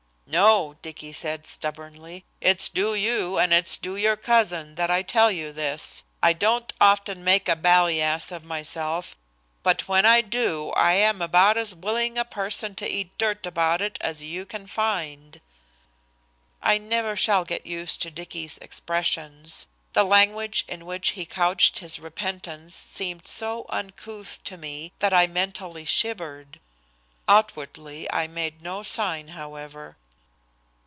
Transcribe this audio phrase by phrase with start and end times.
[0.27, 5.29] "No," Dicky said stubbornly, "it's due you and it's due your cousin that I tell
[5.29, 6.05] you this.
[6.23, 9.17] I don't often make a bally ass of myself,
[9.61, 13.81] but when I do I am about as willing a person to eat dirt about
[13.81, 15.41] it as you can find."
[16.63, 19.67] I never shall get used to Dicky's expressions.
[19.91, 25.27] The language in which he couched his repentance seemed so uncouth to me that I
[25.27, 26.61] mentally shivered.
[27.27, 29.97] Outwardly I made no sign, however.